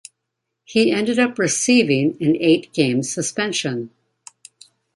[0.65, 3.91] He ended up receiving an eight-game suspension.